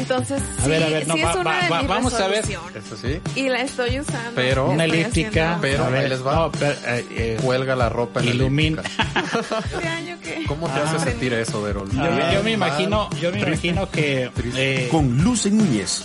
Entonces, 0.00 0.40
A 0.60 0.62
sí, 0.62 0.70
ver, 0.70 0.84
a 0.84 0.88
ver, 0.88 1.08
no, 1.08 1.14
sí 1.14 1.20
va- 1.22 1.30
es 1.32 1.36
una 1.36 1.50
va- 1.50 1.62
de 1.64 1.68
va- 1.68 1.78
mis 1.80 1.88
vamos 1.88 2.14
a 2.14 2.28
ver. 2.28 2.44
resoluciones. 2.46 2.86
Eso 2.86 2.96
sí. 2.96 3.20
Y 3.34 3.48
la 3.48 3.62
estoy 3.62 3.98
usando. 3.98 4.30
Pero- 4.36 4.70
Una 4.70 4.84
haciendo- 4.84 4.94
elíptica. 5.08 5.58
Pero, 5.60 5.84
a 5.84 5.88
ver, 5.88 6.04
ahí 6.04 6.08
les 6.08 6.24
va. 6.24 6.34
no, 6.36 6.52
pero, 6.52 6.72
eh, 6.86 7.06
eh, 7.10 7.38
Cuelga 7.42 7.74
la 7.74 7.88
ropa 7.88 8.20
en 8.20 8.26
la 8.26 8.32
Ilumina. 8.36 8.82
elíptica. 8.82 9.98
¿Este? 10.12 10.44
¿Cómo 10.46 10.68
te 10.68 10.78
hace 10.78 11.00
sentir 11.00 11.32
eso, 11.32 11.60
Verol? 11.60 11.90
yo, 11.90 12.04
yo- 12.04 12.32
yo 12.34 12.42
me 12.44 12.52
imagino, 12.52 13.10
yo 13.20 13.32
me 13.32 13.40
Triste. 13.44 13.66
imagino 13.66 13.90
que 13.90 14.30
Triste. 14.32 14.84
eh, 14.84 14.88
con 14.90 15.24
Luce 15.24 15.50
Núñez, 15.50 16.04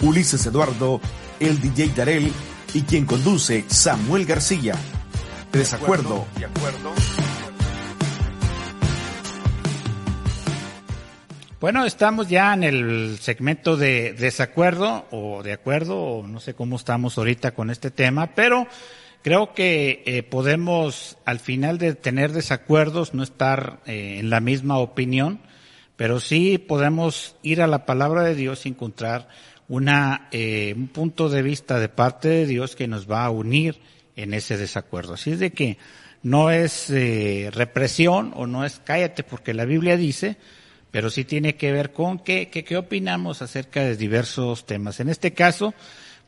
Ulises 0.00 0.46
Eduardo, 0.46 0.98
el 1.38 1.60
DJ 1.60 1.88
Darel 1.94 2.32
y 2.72 2.80
quien 2.80 3.04
conduce 3.04 3.62
Samuel 3.68 4.24
García. 4.24 4.74
Desacuerdo. 5.52 6.24
De 6.38 6.46
acuerdo. 6.46 6.92
Bueno, 11.60 11.84
estamos 11.84 12.28
ya 12.28 12.54
en 12.54 12.62
el 12.62 13.18
segmento 13.18 13.76
de 13.76 14.12
desacuerdo 14.12 15.06
o 15.10 15.42
de 15.42 15.52
acuerdo, 15.52 16.00
o 16.00 16.24
no 16.24 16.38
sé 16.38 16.54
cómo 16.54 16.76
estamos 16.76 17.18
ahorita 17.18 17.50
con 17.50 17.70
este 17.70 17.90
tema, 17.90 18.36
pero 18.36 18.68
creo 19.22 19.54
que 19.54 20.04
eh, 20.06 20.22
podemos 20.22 21.18
al 21.24 21.40
final 21.40 21.78
de 21.78 21.96
tener 21.96 22.30
desacuerdos 22.30 23.12
no 23.12 23.24
estar 23.24 23.80
eh, 23.86 24.18
en 24.20 24.30
la 24.30 24.38
misma 24.38 24.78
opinión, 24.78 25.40
pero 25.96 26.20
sí 26.20 26.58
podemos 26.58 27.34
ir 27.42 27.60
a 27.60 27.66
la 27.66 27.86
palabra 27.86 28.22
de 28.22 28.36
Dios 28.36 28.64
y 28.64 28.68
encontrar 28.68 29.26
una, 29.66 30.28
eh, 30.30 30.74
un 30.76 30.86
punto 30.86 31.28
de 31.28 31.42
vista 31.42 31.80
de 31.80 31.88
parte 31.88 32.28
de 32.28 32.46
Dios 32.46 32.76
que 32.76 32.86
nos 32.86 33.10
va 33.10 33.24
a 33.24 33.30
unir 33.30 33.80
en 34.14 34.32
ese 34.32 34.56
desacuerdo. 34.56 35.14
Así 35.14 35.32
es 35.32 35.40
de 35.40 35.50
que 35.50 35.76
no 36.22 36.50
es 36.50 36.88
eh, 36.90 37.50
represión 37.52 38.32
o 38.36 38.46
no 38.46 38.64
es 38.64 38.80
cállate 38.84 39.24
porque 39.24 39.54
la 39.54 39.64
Biblia 39.64 39.96
dice, 39.96 40.36
pero 40.90 41.10
sí 41.10 41.24
tiene 41.24 41.56
que 41.56 41.72
ver 41.72 41.92
con 41.92 42.18
qué, 42.18 42.48
qué, 42.48 42.64
qué 42.64 42.76
opinamos 42.76 43.42
acerca 43.42 43.82
de 43.82 43.96
diversos 43.96 44.66
temas. 44.66 45.00
En 45.00 45.08
este 45.08 45.32
caso, 45.32 45.74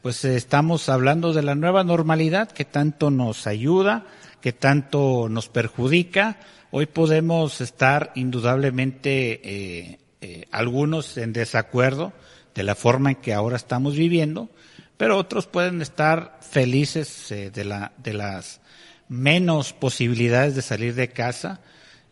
pues 0.03 0.25
estamos 0.25 0.89
hablando 0.89 1.33
de 1.33 1.43
la 1.43 1.55
nueva 1.55 1.85
normalidad 1.85 2.51
que 2.51 2.65
tanto 2.65 3.11
nos 3.11 3.47
ayuda, 3.47 4.07
que 4.41 4.53
tanto 4.53 5.29
nos 5.29 5.49
perjudica. 5.49 6.39
Hoy 6.71 6.87
podemos 6.87 7.61
estar 7.61 8.13
indudablemente 8.15 9.41
eh, 9.45 9.99
eh, 10.23 10.47
algunos 10.51 11.17
en 11.17 11.33
desacuerdo 11.33 12.13
de 12.55 12.63
la 12.63 12.75
forma 12.75 13.11
en 13.11 13.17
que 13.17 13.35
ahora 13.35 13.57
estamos 13.57 13.95
viviendo, 13.95 14.49
pero 14.97 15.17
otros 15.17 15.47
pueden 15.47 15.83
estar 15.83 16.39
felices 16.41 17.31
eh, 17.31 17.51
de, 17.51 17.65
la, 17.65 17.93
de 17.99 18.15
las 18.15 18.61
menos 19.09 19.73
posibilidades 19.73 20.55
de 20.55 20.63
salir 20.63 20.95
de 20.95 21.09
casa. 21.09 21.61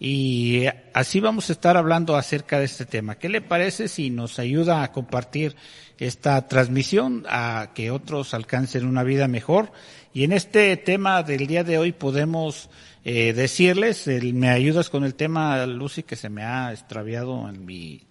Y 0.01 0.67
así 0.95 1.19
vamos 1.21 1.49
a 1.51 1.53
estar 1.53 1.77
hablando 1.77 2.17
acerca 2.17 2.59
de 2.61 2.67
este 2.67 2.87
tema. 2.87 3.17
¿Qué 3.17 3.29
le 3.29 3.41
parece 3.41 3.89
si 3.89 4.11
nos 4.11 4.39
ayuda 4.39 4.83
a 4.85 4.93
compartir 4.93 5.57
esta 5.99 6.47
transmisión 6.47 7.25
a 7.29 7.71
que 7.75 7.91
otros 7.91 8.33
alcancen 8.33 8.87
una 8.87 9.03
vida 9.03 9.27
mejor? 9.27 9.73
Y 10.15 10.23
en 10.25 10.33
este 10.33 10.77
tema 10.77 11.23
del 11.25 11.47
día 11.49 11.65
de 11.65 11.79
hoy 11.79 11.93
podemos 11.93 12.71
eh, 13.05 13.33
decirles, 13.33 14.07
el- 14.07 14.35
me 14.35 14.51
ayudas 14.51 14.89
con 14.91 15.03
el 15.05 15.15
tema, 15.15 15.65
Lucy, 15.67 16.03
que 16.05 16.15
se 16.17 16.29
me 16.29 16.45
ha 16.45 16.73
extraviado 16.73 17.49
en 17.49 17.65
mi, 17.65 18.03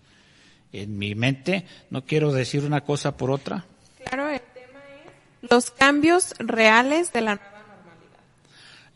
en 0.73 0.97
mi 0.97 1.15
mente. 1.15 1.65
No 1.89 2.03
quiero 2.03 2.31
decir 2.33 2.65
una 2.65 2.81
cosa 2.81 3.15
por 3.15 3.31
otra. 3.31 3.65
Claro, 4.05 4.29
el 4.29 4.39
tema 4.41 4.79
es 5.43 5.49
los 5.51 5.71
cambios 5.71 6.33
reales 6.39 7.13
de 7.13 7.21
la. 7.21 7.39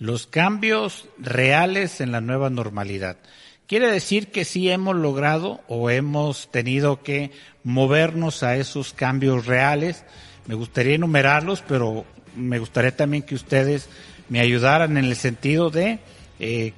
Los 0.02 0.26
cambios 0.26 1.06
reales 1.20 2.02
en 2.02 2.12
la 2.12 2.22
nueva 2.22 2.50
normalidad. 2.50 3.18
Quiere 3.68 3.92
decir 3.92 4.32
que 4.32 4.46
sí 4.46 4.68
hemos 4.68 4.96
logrado 4.96 5.62
o 5.68 5.92
hemos 5.92 6.50
tenido 6.50 7.04
que 7.04 7.30
movernos 7.64 8.42
a 8.42 8.58
esos 8.58 8.94
cambios 8.94 9.46
reales. 9.46 10.04
Me 10.48 10.56
gustaría 10.56 10.96
enumerarlos, 10.96 11.64
pero 11.68 12.04
me 12.36 12.58
gustaría 12.58 12.96
también 12.96 13.22
que 13.22 13.36
ustedes 13.36 13.90
me 14.28 14.40
ayudaran 14.40 14.98
en 14.98 15.06
el 15.06 15.16
sentido 15.16 15.70
de 15.70 16.00
eh, 16.40 16.74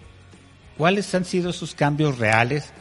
cuáles 0.77 1.15
han 1.15 1.23
sido 1.23 1.51
esos 1.51 1.75
cambios 1.75 2.17
reales 2.19 2.73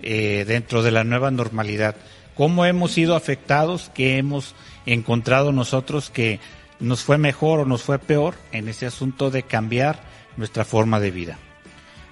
eh, 0.00 0.46
dentro 0.48 0.82
de 0.82 0.92
la 0.92 1.04
nueva 1.04 1.30
normalidad. 1.30 1.94
¿Cómo 2.34 2.64
hemos 2.64 2.92
sido 2.92 3.16
afectados? 3.16 3.90
¿Qué 3.92 4.16
hemos 4.16 4.54
encontrado 4.86 5.52
nosotros 5.52 6.08
que 6.08 6.40
nos 6.80 7.02
fue 7.04 7.18
mejor 7.18 7.60
o 7.60 7.64
nos 7.64 7.82
fue 7.82 7.98
peor 7.98 8.34
en 8.52 8.68
ese 8.68 8.86
asunto 8.86 9.30
de 9.30 9.42
cambiar 9.42 10.00
nuestra 10.36 10.64
forma 10.64 10.98
de 11.00 11.10
vida? 11.10 11.38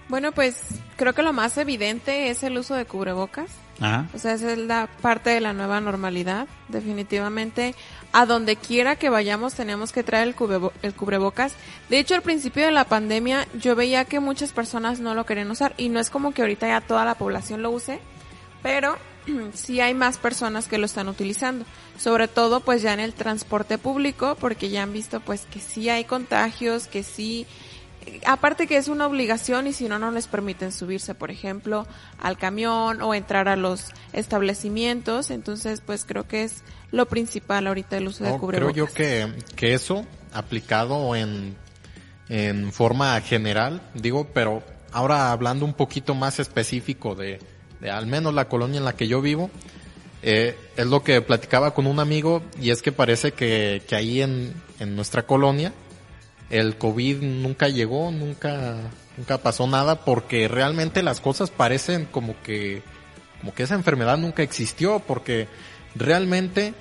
Bueno, 0.08 0.32
pues 0.32 0.56
creo 0.96 1.12
que 1.14 1.22
lo 1.22 1.32
más 1.34 1.58
evidente 1.58 2.30
es 2.30 2.42
el 2.42 2.56
uso 2.56 2.74
de 2.74 2.86
cubrebocas. 2.86 3.50
Ajá. 3.80 4.06
O 4.14 4.18
sea, 4.18 4.32
esa 4.32 4.52
es 4.52 4.58
la 4.58 4.88
parte 5.02 5.30
de 5.30 5.40
la 5.40 5.52
nueva 5.52 5.80
normalidad. 5.80 6.48
Definitivamente, 6.68 7.74
a 8.12 8.24
donde 8.26 8.56
quiera 8.56 8.96
que 8.96 9.10
vayamos 9.10 9.54
tenemos 9.54 9.92
que 9.92 10.02
traer 10.02 10.28
el, 10.28 10.34
cubrebo- 10.34 10.72
el 10.82 10.94
cubrebocas. 10.94 11.54
De 11.90 11.98
hecho, 11.98 12.14
al 12.14 12.22
principio 12.22 12.64
de 12.64 12.72
la 12.72 12.84
pandemia 12.84 13.46
yo 13.60 13.76
veía 13.76 14.04
que 14.06 14.18
muchas 14.18 14.52
personas 14.52 14.98
no 14.98 15.14
lo 15.14 15.26
querían 15.26 15.50
usar 15.50 15.74
y 15.76 15.90
no 15.90 16.00
es 16.00 16.10
como 16.10 16.32
que 16.32 16.42
ahorita 16.42 16.66
ya 16.66 16.80
toda 16.80 17.04
la 17.04 17.14
población 17.16 17.62
lo 17.62 17.70
use, 17.70 18.00
pero 18.62 18.96
sí 19.54 19.80
hay 19.80 19.94
más 19.94 20.18
personas 20.18 20.68
que 20.68 20.78
lo 20.78 20.86
están 20.86 21.08
utilizando. 21.08 21.64
Sobre 21.98 22.28
todo 22.28 22.60
pues 22.60 22.82
ya 22.82 22.94
en 22.94 23.00
el 23.00 23.14
transporte 23.14 23.78
público 23.78 24.36
porque 24.40 24.70
ya 24.70 24.82
han 24.82 24.92
visto 24.92 25.20
pues 25.20 25.46
que 25.50 25.60
sí 25.60 25.88
hay 25.88 26.04
contagios, 26.04 26.86
que 26.86 27.02
sí 27.02 27.46
aparte 28.24 28.66
que 28.66 28.76
es 28.76 28.88
una 28.88 29.06
obligación 29.06 29.66
y 29.66 29.72
si 29.72 29.88
no, 29.88 29.98
no 29.98 30.10
les 30.10 30.26
permiten 30.26 30.72
subirse, 30.72 31.14
por 31.14 31.30
ejemplo, 31.30 31.86
al 32.18 32.38
camión 32.38 33.02
o 33.02 33.14
entrar 33.14 33.48
a 33.48 33.56
los 33.56 33.92
establecimientos. 34.12 35.30
Entonces, 35.30 35.82
pues 35.84 36.04
creo 36.04 36.26
que 36.26 36.44
es 36.44 36.62
lo 36.90 37.06
principal 37.06 37.66
ahorita 37.66 37.96
el 37.96 38.08
uso 38.08 38.24
de 38.24 38.30
No, 38.30 38.36
creo 38.36 38.70
cubrebocas. 38.70 38.76
yo 38.76 38.86
que, 38.92 39.32
que 39.56 39.74
eso 39.74 40.06
aplicado 40.32 41.16
en, 41.16 41.56
en 42.28 42.72
forma 42.72 43.20
general, 43.20 43.82
digo, 43.94 44.28
pero 44.32 44.62
ahora 44.92 45.32
hablando 45.32 45.64
un 45.64 45.74
poquito 45.74 46.14
más 46.14 46.38
específico 46.38 47.14
de, 47.14 47.40
de 47.80 47.90
al 47.90 48.06
menos 48.06 48.34
la 48.34 48.48
colonia 48.48 48.78
en 48.78 48.84
la 48.84 48.96
que 48.96 49.08
yo 49.08 49.20
vivo, 49.20 49.50
eh, 50.22 50.56
es 50.76 50.86
lo 50.86 51.02
que 51.02 51.20
platicaba 51.20 51.74
con 51.74 51.86
un 51.86 52.00
amigo 52.00 52.42
y 52.60 52.70
es 52.70 52.82
que 52.82 52.92
parece 52.92 53.32
que, 53.32 53.82
que 53.86 53.94
ahí 53.94 54.20
en, 54.20 54.52
en 54.80 54.96
nuestra 54.96 55.22
colonia 55.22 55.72
el 56.50 56.76
COVID 56.76 57.22
nunca 57.22 57.68
llegó, 57.68 58.10
nunca, 58.10 58.76
nunca 59.16 59.38
pasó 59.38 59.66
nada 59.66 60.04
porque 60.04 60.48
realmente 60.48 61.02
las 61.02 61.20
cosas 61.20 61.50
parecen 61.50 62.06
como 62.06 62.40
que, 62.42 62.82
como 63.40 63.54
que 63.54 63.64
esa 63.64 63.74
enfermedad 63.74 64.16
nunca 64.16 64.42
existió 64.42 65.00
porque 65.00 65.46
realmente 65.94 66.74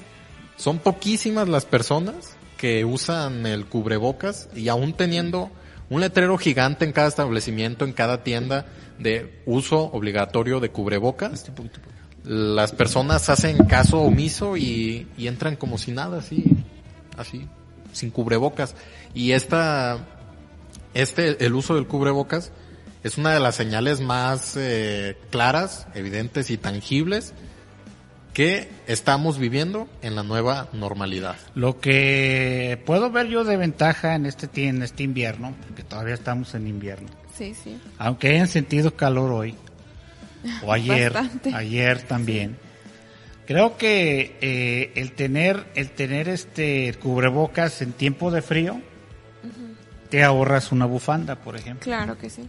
son 0.56 0.80
poquísimas 0.80 1.48
las 1.50 1.66
personas 1.66 2.38
que 2.58 2.86
usan 2.86 3.46
el 3.46 3.66
cubrebocas 3.66 4.50
y 4.56 4.70
aún 4.70 4.94
teniendo 4.94 5.52
un 5.90 6.02
letrero 6.02 6.38
gigante 6.38 6.86
en 6.86 6.92
cada 6.92 7.08
establecimiento, 7.08 7.86
en 7.86 7.94
cada 7.94 8.24
tienda 8.24 8.66
de 9.00 9.42
uso 9.46 9.84
obligatorio 9.84 10.60
de 10.60 10.70
cubrebocas, 10.70 11.52
las 12.24 12.74
personas 12.74 13.30
hacen 13.30 13.66
caso 13.66 14.02
omiso 14.02 14.58
y, 14.58 15.08
y 15.18 15.28
entran 15.28 15.56
como 15.56 15.78
si 15.78 15.92
nada, 15.92 16.20
así, 16.20 16.44
así, 17.18 17.48
sin 17.94 18.12
cubrebocas. 18.12 18.76
Y 19.14 19.32
esta, 19.32 20.06
este, 20.94 21.46
el 21.46 21.54
uso 21.54 21.76
del 21.76 21.88
cubrebocas 21.88 22.52
es 23.04 23.18
una 23.18 23.32
de 23.32 23.40
las 23.40 23.56
señales 23.56 24.02
más 24.02 24.56
eh, 24.58 25.18
claras, 25.30 25.88
evidentes 25.94 26.50
y 26.50 26.58
tangibles 26.58 27.34
que 28.38 28.70
estamos 28.86 29.40
viviendo 29.40 29.88
en 30.04 30.16
la 30.16 30.22
nueva 30.22 30.68
normalidad. 30.72 31.38
Lo 31.56 31.80
que 31.80 32.80
puedo 32.86 33.10
ver 33.10 33.26
yo 33.30 33.44
de 33.44 33.58
ventaja 33.58 34.14
en 34.14 34.28
este, 34.28 34.68
en 34.68 34.84
este 34.84 35.02
invierno, 35.02 35.56
porque 35.66 35.82
todavía 35.82 36.14
estamos 36.14 36.54
en 36.54 36.68
invierno, 36.68 37.08
Sí, 37.36 37.56
sí. 37.56 37.80
aunque 37.98 38.30
hayan 38.30 38.48
sentido 38.48 38.96
calor 38.96 39.32
hoy, 39.32 39.56
o 40.64 40.72
ayer, 40.72 41.14
Bastante. 41.14 41.52
ayer 41.56 42.04
también. 42.04 42.58
Creo 43.48 43.76
que 43.76 44.38
eh, 44.42 44.92
el 44.94 45.14
tener 45.14 45.66
el 45.74 45.90
tener 45.90 46.30
este 46.30 46.94
cubrebocas 47.02 47.82
en 47.82 47.94
tiempo 47.94 48.30
de 48.30 48.44
frío 48.44 48.80
te 50.12 50.24
ahorras 50.24 50.72
una 50.72 50.86
bufanda, 50.86 51.38
por 51.38 51.56
ejemplo. 51.56 51.86
Claro 51.86 52.20
que 52.20 52.30
sí. 52.30 52.48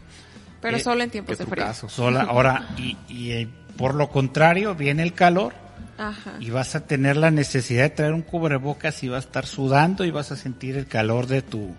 Pero 0.61 0.77
Eh, 0.77 0.81
solo 0.81 1.03
en 1.03 1.09
tiempos 1.11 1.39
de 1.39 1.47
frío. 1.47 1.65
caso. 1.65 1.89
Sola, 1.89 2.23
ahora 2.29 2.69
y, 2.77 2.95
y 3.09 3.31
eh, 3.31 3.49
por 3.79 3.95
lo 3.95 4.11
contrario 4.11 4.75
viene 4.75 5.03
el 5.03 5.15
calor 5.15 5.55
Ajá. 5.99 6.35
y 6.39 6.51
vas 6.51 6.75
a 6.77 6.87
tener 6.87 7.17
la 7.17 7.31
necesidad 7.31 7.83
de 7.83 7.91
traer 7.91 8.13
un 8.13 8.23
cubrebocas 8.23 9.03
y 9.03 9.09
vas 9.09 9.25
a 9.25 9.27
estar 9.27 9.47
sudando 9.47 10.05
y 10.05 10.11
vas 10.11 10.31
a 10.33 10.37
sentir 10.37 10.77
el 10.77 10.87
calor 10.87 11.27
de 11.27 11.43
tu 11.43 11.75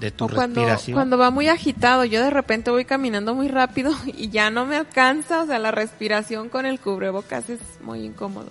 de 0.00 0.10
tu 0.10 0.24
O 0.24 0.28
cuando, 0.28 0.60
respiración. 0.60 0.94
cuando 0.96 1.16
va 1.16 1.30
muy 1.30 1.46
agitado, 1.48 2.04
yo 2.04 2.22
de 2.22 2.30
repente 2.30 2.72
voy 2.72 2.84
caminando 2.84 3.34
muy 3.34 3.48
rápido 3.48 3.92
y 4.06 4.30
ya 4.30 4.50
no 4.50 4.66
me 4.66 4.76
alcanza, 4.76 5.42
o 5.42 5.46
sea, 5.46 5.58
la 5.58 5.70
respiración 5.70 6.48
con 6.48 6.66
el 6.66 6.80
cubrebocas 6.80 7.48
es 7.48 7.60
muy 7.82 8.04
incómodo. 8.04 8.48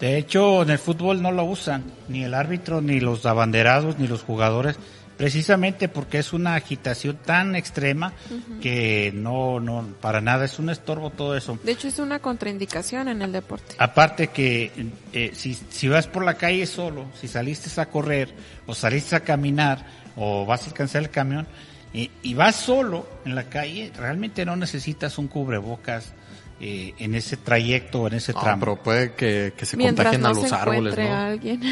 De 0.00 0.18
hecho, 0.18 0.62
en 0.62 0.70
el 0.70 0.78
fútbol 0.78 1.22
no 1.22 1.32
lo 1.32 1.44
usan, 1.44 1.84
ni 2.08 2.24
el 2.24 2.34
árbitro, 2.34 2.80
ni 2.82 3.00
los 3.00 3.24
abanderados, 3.24 3.98
ni 3.98 4.06
los 4.06 4.22
jugadores. 4.22 4.78
Precisamente 5.16 5.88
porque 5.88 6.18
es 6.18 6.32
una 6.32 6.54
agitación 6.54 7.18
tan 7.24 7.56
extrema 7.56 8.12
que 8.60 9.12
no, 9.14 9.60
no, 9.60 9.86
para 10.00 10.20
nada 10.20 10.44
es 10.44 10.58
un 10.58 10.70
estorbo 10.70 11.10
todo 11.10 11.36
eso. 11.36 11.58
De 11.62 11.72
hecho, 11.72 11.88
es 11.88 11.98
una 11.98 12.18
contraindicación 12.18 13.08
en 13.08 13.22
el 13.22 13.32
deporte. 13.32 13.74
Aparte 13.78 14.28
que 14.28 14.90
eh, 15.12 15.30
si, 15.34 15.54
si 15.54 15.88
vas 15.88 16.06
por 16.06 16.24
la 16.24 16.34
calle 16.34 16.66
solo, 16.66 17.06
si 17.18 17.28
saliste 17.28 17.80
a 17.80 17.86
correr 17.86 18.32
o 18.66 18.74
saliste 18.74 19.16
a 19.16 19.20
caminar 19.20 19.86
o 20.16 20.46
vas 20.46 20.62
a 20.64 20.66
alcanzar 20.66 21.02
el 21.02 21.10
camión 21.10 21.46
y, 21.92 22.10
y 22.22 22.34
vas 22.34 22.56
solo 22.56 23.06
en 23.24 23.34
la 23.34 23.44
calle, 23.44 23.92
realmente 23.96 24.44
no 24.44 24.56
necesitas 24.56 25.18
un 25.18 25.28
cubrebocas 25.28 26.12
eh, 26.60 26.94
en 26.98 27.14
ese 27.14 27.36
trayecto, 27.36 28.06
en 28.06 28.14
ese 28.14 28.32
No, 28.32 28.40
tramo. 28.40 28.60
pero 28.60 28.82
puede 28.82 29.12
que, 29.14 29.52
que 29.56 29.66
se 29.66 29.76
Mientras 29.76 30.06
contagien 30.14 30.22
no 30.22 30.28
a 30.28 30.32
los 30.32 30.48
se 30.48 30.54
árboles, 30.54 30.96
¿no? 30.98 31.04
a 31.14 31.26
alguien. 31.26 31.62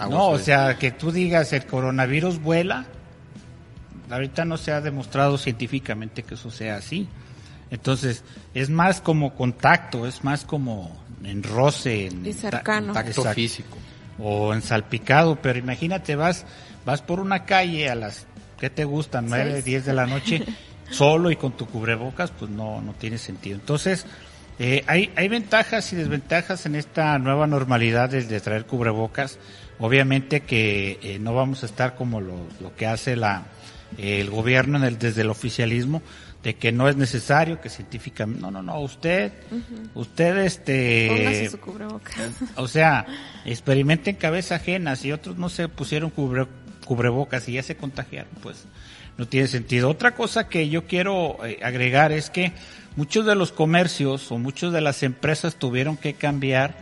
Aguas, 0.00 0.10
No, 0.10 0.26
o 0.26 0.30
güey. 0.32 0.42
sea, 0.44 0.78
que 0.78 0.90
tú 0.92 1.10
digas 1.12 1.52
el 1.52 1.66
coronavirus 1.66 2.40
vuela, 2.40 2.86
ahorita 4.10 4.44
no 4.44 4.56
se 4.56 4.72
ha 4.72 4.80
demostrado 4.80 5.38
científicamente 5.38 6.22
que 6.22 6.34
eso 6.34 6.50
sea 6.50 6.76
así. 6.76 7.08
Entonces, 7.70 8.24
es 8.54 8.70
más 8.70 9.00
como 9.00 9.34
contacto, 9.34 10.06
es 10.06 10.24
más 10.24 10.44
como 10.44 10.96
en 11.22 11.42
roce, 11.42 12.06
en 12.06 12.26
Y 12.26 12.32
cercano. 12.32 12.92
Contacto 12.92 13.24
físico. 13.32 13.76
o 14.18 14.52
en 14.52 14.62
salpicado, 14.62 15.36
pero 15.40 15.58
imagínate, 15.58 16.16
vas, 16.16 16.44
vas 16.84 17.00
por 17.02 17.20
una 17.20 17.44
calle 17.44 17.88
a 17.88 17.94
las, 17.94 18.26
¿qué 18.60 18.70
te 18.70 18.84
gustan? 18.84 19.26
Nueve, 19.28 19.52
Seis. 19.54 19.64
diez 19.64 19.84
de 19.86 19.92
la 19.94 20.06
noche, 20.06 20.44
solo 20.90 21.30
y 21.30 21.36
con 21.36 21.56
tu 21.56 21.66
cubrebocas, 21.66 22.30
pues 22.30 22.50
no, 22.50 22.80
no 22.82 22.92
tiene 22.92 23.18
sentido. 23.18 23.56
Entonces, 23.56 24.06
eh, 24.58 24.84
hay, 24.86 25.10
hay 25.16 25.28
ventajas 25.28 25.92
y 25.92 25.96
desventajas 25.96 26.66
en 26.66 26.74
esta 26.76 27.18
nueva 27.18 27.46
normalidad 27.46 28.10
de, 28.10 28.22
de 28.24 28.40
traer 28.40 28.66
cubrebocas. 28.66 29.38
Obviamente 29.78 30.40
que 30.42 30.98
eh, 31.02 31.18
no 31.18 31.34
vamos 31.34 31.62
a 31.62 31.66
estar 31.66 31.96
como 31.96 32.20
lo, 32.20 32.36
lo 32.60 32.76
que 32.76 32.86
hace 32.86 33.16
la, 33.16 33.44
el 33.96 34.28
gobierno 34.28 34.76
en 34.76 34.84
el, 34.84 34.98
desde 34.98 35.22
el 35.22 35.30
oficialismo, 35.30 36.02
de 36.42 36.54
que 36.56 36.72
no 36.72 36.88
es 36.88 36.96
necesario, 36.96 37.60
que 37.60 37.68
científicamente, 37.70 38.40
no, 38.42 38.50
no, 38.50 38.62
no, 38.62 38.80
usted, 38.80 39.32
usted 39.94 40.38
este... 40.38 41.08
Póngase 41.08 41.48
su 41.50 41.60
cubrebocas. 41.60 42.16
O 42.56 42.66
sea, 42.68 43.06
experimenten 43.44 44.16
cabeza 44.16 44.54
ajena. 44.56 44.96
Si 44.96 45.12
otros 45.12 45.36
no 45.36 45.48
se 45.50 45.68
pusieron 45.68 46.10
cubre- 46.14 46.46
cubrebocas 46.90 47.48
y 47.48 47.52
ya 47.52 47.62
se 47.62 47.76
contagiaron, 47.76 48.32
pues 48.42 48.64
no 49.16 49.24
tiene 49.28 49.46
sentido. 49.46 49.88
Otra 49.88 50.16
cosa 50.16 50.48
que 50.48 50.68
yo 50.68 50.88
quiero 50.88 51.38
eh, 51.46 51.60
agregar 51.62 52.10
es 52.10 52.30
que 52.30 52.52
muchos 52.96 53.24
de 53.26 53.36
los 53.36 53.52
comercios 53.52 54.32
o 54.32 54.38
muchas 54.38 54.72
de 54.72 54.80
las 54.80 55.04
empresas 55.04 55.54
tuvieron 55.54 55.96
que 55.96 56.14
cambiar 56.14 56.74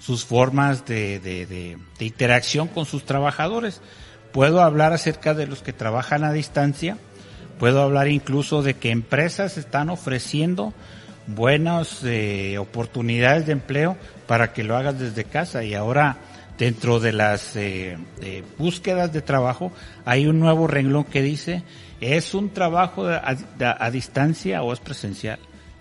sus 0.00 0.24
formas 0.24 0.84
de, 0.84 1.20
de- 1.20 1.78
interacción 2.04 2.66
con 2.66 2.86
sus 2.86 3.04
trabajadores. 3.04 3.80
Puedo 4.32 4.62
hablar 4.62 4.92
acerca 4.92 5.32
de 5.32 5.46
los 5.46 5.62
que 5.62 5.72
trabajan 5.72 6.24
a 6.24 6.32
distancia, 6.32 6.98
puedo 7.60 7.82
hablar 7.82 8.08
incluso 8.08 8.62
de 8.64 8.74
que 8.74 8.90
empresas 8.90 9.56
están 9.58 9.90
ofreciendo 9.90 10.74
buenas 11.28 12.00
eh, 12.02 12.58
oportunidades 12.58 13.46
de 13.46 13.52
empleo 13.52 13.96
para 14.26 14.52
que 14.52 14.64
lo 14.64 14.76
hagas 14.76 14.98
desde 14.98 15.22
casa 15.22 15.62
y 15.62 15.74
ahora 15.74 16.16
dentro 16.58 17.00
de 17.00 17.12
las 17.12 17.56
eh, 17.56 17.96
eh, 18.20 18.42
búsquedas 18.58 19.12
de 19.12 19.22
trabajo 19.22 19.72
hay 20.04 20.26
un 20.26 20.38
nuevo 20.40 20.66
renglón 20.66 21.04
que 21.04 21.22
dice 21.22 21.62
es 22.00 22.34
un 22.34 22.50
trabajo 22.50 23.06
a, 23.06 23.16
a- 23.18 23.36
a 23.86 23.90
distancia 23.90 24.62
o 24.62 24.72
es 24.72 24.80
presencial 24.80 25.38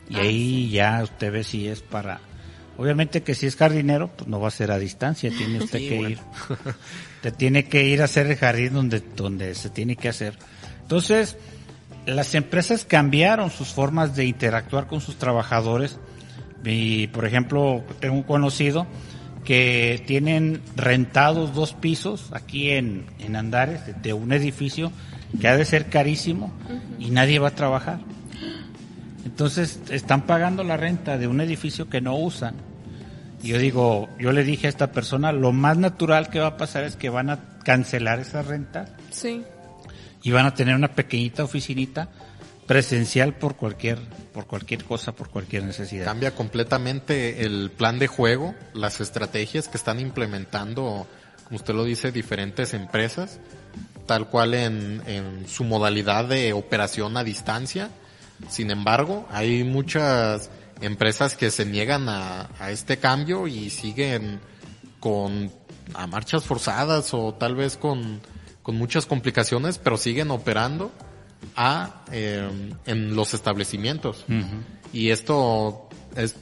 y 0.09 0.15
Ah, 0.15 0.21
ahí 0.21 0.69
ya 0.71 1.03
usted 1.03 1.31
ve 1.31 1.43
si 1.43 1.67
es 1.67 1.81
para 1.81 2.19
obviamente 2.77 3.21
que 3.21 3.35
si 3.35 3.45
es 3.47 3.55
jardinero 3.55 4.07
pues 4.15 4.27
no 4.27 4.39
va 4.39 4.47
a 4.47 4.51
ser 4.51 4.71
a 4.71 4.79
distancia 4.79 5.29
tiene 5.29 5.59
usted 5.59 5.79
Sí, 5.79 5.89
que 5.89 5.95
bueno. 5.95 6.09
ir. 6.11 6.19
Te 7.21 7.31
tiene 7.31 7.65
que 7.65 7.83
ir 7.85 8.01
a 8.01 8.05
hacer 8.05 8.27
el 8.27 8.37
jardín 8.37 8.73
donde 8.73 9.01
donde 9.01 9.53
se 9.55 9.69
tiene 9.69 9.95
que 9.95 10.09
hacer. 10.09 10.35
Entonces 10.81 11.37
las 12.07 12.33
empresas 12.33 12.83
cambiaron 12.85 13.51
sus 13.51 13.67
formas 13.69 14.15
de 14.15 14.25
interactuar 14.25 14.87
con 14.87 15.01
sus 15.01 15.17
trabajadores. 15.17 15.99
Y 16.63 17.07
por 17.07 17.25
ejemplo 17.25 17.83
tengo 17.99 18.15
un 18.15 18.23
conocido 18.23 18.87
que 19.43 20.03
tienen 20.05 20.61
rentados 20.75 21.53
dos 21.55 21.73
pisos 21.73 22.29
aquí 22.31 22.71
en, 22.71 23.05
en 23.19 23.35
Andares 23.35 23.81
de, 24.01 24.13
un 24.13 24.31
edificio 24.33 24.91
que 25.39 25.47
ha 25.47 25.57
de 25.57 25.65
ser 25.65 25.89
carísimo 25.89 26.51
y 26.99 27.09
nadie 27.09 27.39
va 27.39 27.49
a 27.49 27.55
trabajar. 27.55 27.99
Entonces 29.25 29.79
están 29.89 30.23
pagando 30.23 30.63
la 30.63 30.77
renta 30.77 31.17
de 31.17 31.27
un 31.27 31.41
edificio 31.41 31.89
que 31.89 32.01
no 32.01 32.15
usan. 32.15 32.55
Y 33.43 33.49
yo 33.49 33.57
digo, 33.57 34.09
yo 34.19 34.31
le 34.31 34.43
dije 34.43 34.67
a 34.67 34.69
esta 34.69 34.91
persona, 34.91 35.31
lo 35.31 35.51
más 35.51 35.77
natural 35.77 36.29
que 36.29 36.39
va 36.39 36.47
a 36.47 36.57
pasar 36.57 36.83
es 36.83 36.95
que 36.95 37.09
van 37.09 37.29
a 37.29 37.39
cancelar 37.63 38.19
esa 38.19 38.41
renta 38.43 38.85
Sí. 39.09 39.43
y 40.21 40.31
van 40.31 40.45
a 40.45 40.53
tener 40.53 40.75
una 40.75 40.89
pequeñita 40.89 41.43
oficinita 41.43 42.09
presencial 42.67 43.33
por 43.35 43.55
cualquier 43.55 43.99
por 44.31 44.47
cualquier 44.47 44.85
cosa, 44.85 45.11
por 45.11 45.29
cualquier 45.29 45.63
necesidad. 45.63 46.05
Cambia 46.05 46.33
completamente 46.33 47.45
el 47.45 47.69
plan 47.71 47.99
de 47.99 48.07
juego, 48.07 48.55
las 48.73 49.01
estrategias 49.01 49.67
que 49.67 49.77
están 49.77 49.99
implementando, 49.99 51.07
como 51.43 51.55
usted 51.57 51.73
lo 51.73 51.83
dice, 51.83 52.11
diferentes 52.11 52.73
empresas, 52.73 53.39
tal 54.05 54.29
cual 54.29 54.53
en, 54.53 55.03
en 55.05 55.47
su 55.47 55.63
modalidad 55.63 56.25
de 56.25 56.53
operación 56.53 57.17
a 57.17 57.23
distancia. 57.23 57.89
Sin 58.49 58.71
embargo, 58.71 59.27
hay 59.29 59.63
muchas 59.63 60.49
empresas 60.81 61.35
que 61.35 61.51
se 61.51 61.65
niegan 61.65 62.09
a, 62.09 62.49
a 62.57 62.71
este 62.71 62.97
cambio 62.97 63.47
y 63.47 63.69
siguen 63.69 64.39
con 64.99 65.51
a 65.93 66.07
marchas 66.07 66.45
forzadas 66.45 67.13
o 67.13 67.33
tal 67.33 67.55
vez 67.55 67.75
con, 67.75 68.21
con 68.63 68.75
muchas 68.75 69.05
complicaciones, 69.05 69.77
pero 69.77 69.97
siguen 69.97 70.31
operando 70.31 70.91
a 71.55 72.03
eh, 72.11 72.49
en 72.85 73.15
los 73.15 73.33
establecimientos. 73.33 74.25
Y 74.93 75.09
esto 75.09 75.89
es, 76.15 76.35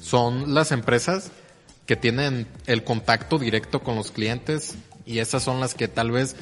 son 0.00 0.54
las 0.54 0.72
empresas 0.72 1.30
que 1.86 1.96
tienen 1.96 2.46
el 2.66 2.84
contacto 2.84 3.38
directo 3.38 3.82
con 3.82 3.96
los 3.96 4.10
clientes 4.10 4.74
y 5.06 5.20
esas 5.20 5.42
son 5.42 5.60
las 5.60 5.74
que 5.74 5.88
tal 5.88 6.10
vez 6.10 6.36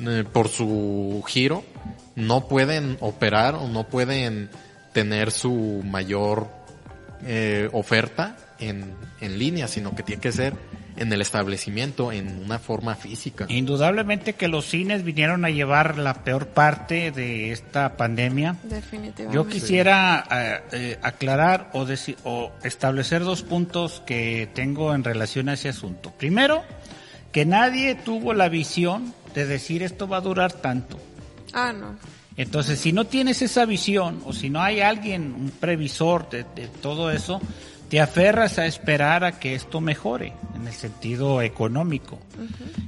eh, 0.00 0.24
por 0.32 0.48
su 0.48 1.22
giro 1.26 1.62
no 2.16 2.48
pueden 2.48 2.96
operar 3.00 3.54
o 3.54 3.68
no 3.68 3.88
pueden 3.88 4.48
tener 4.92 5.30
su 5.30 5.82
mayor 5.84 6.48
eh, 7.22 7.68
oferta 7.72 8.36
en, 8.58 8.94
en 9.20 9.38
línea, 9.38 9.68
sino 9.68 9.94
que 9.94 10.02
tiene 10.02 10.22
que 10.22 10.32
ser 10.32 10.54
en 10.98 11.12
el 11.12 11.20
establecimiento, 11.20 12.12
en 12.12 12.42
una 12.44 12.58
forma 12.58 12.94
física. 12.96 13.46
Indudablemente 13.48 14.34
que 14.34 14.48
los 14.48 14.66
cines 14.66 15.04
vinieron 15.04 15.44
a 15.44 15.50
llevar 15.50 15.96
la 15.96 16.24
peor 16.24 16.48
parte 16.48 17.12
de 17.12 17.52
esta 17.52 17.96
pandemia. 17.96 18.56
Definitivamente. 18.64 19.34
Yo 19.34 19.46
quisiera 19.46 20.24
eh, 20.30 20.60
eh, 20.72 20.98
aclarar 21.02 21.70
o, 21.72 21.86
o 22.24 22.52
establecer 22.62 23.22
dos 23.22 23.42
puntos 23.42 24.02
que 24.04 24.48
tengo 24.54 24.94
en 24.94 25.04
relación 25.04 25.48
a 25.48 25.54
ese 25.54 25.68
asunto. 25.68 26.10
Primero, 26.10 26.64
que 27.32 27.46
nadie 27.46 27.94
tuvo 27.94 28.34
la 28.34 28.48
visión 28.48 29.14
de 29.34 29.46
decir 29.46 29.82
esto 29.82 30.08
va 30.08 30.16
a 30.16 30.22
durar 30.22 30.52
tanto. 30.52 30.98
Ah, 31.52 31.72
no. 31.72 31.96
Entonces, 32.36 32.78
si 32.78 32.92
no 32.92 33.04
tienes 33.04 33.42
esa 33.42 33.64
visión 33.64 34.22
o 34.24 34.32
si 34.32 34.48
no 34.48 34.62
hay 34.62 34.80
alguien, 34.80 35.34
un 35.34 35.50
previsor 35.50 36.28
de, 36.30 36.44
de 36.54 36.68
todo 36.68 37.10
eso, 37.10 37.40
te 37.88 38.00
aferras 38.00 38.58
a 38.58 38.66
esperar 38.66 39.24
a 39.24 39.38
que 39.38 39.54
esto 39.54 39.80
mejore 39.80 40.34
en 40.54 40.66
el 40.66 40.72
sentido 40.72 41.40
económico. 41.40 42.18